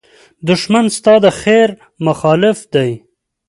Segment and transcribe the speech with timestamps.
[0.49, 1.69] دښمن ستا د خېر
[2.05, 2.91] مخالف دی